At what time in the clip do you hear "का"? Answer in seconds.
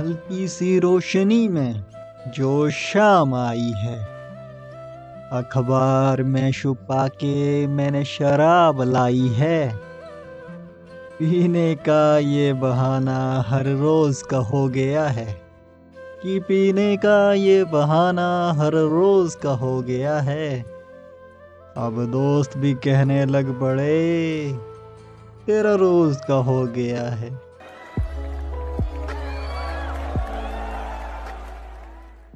11.74-12.18, 14.22-14.38, 16.96-17.32, 19.34-19.50, 26.28-26.34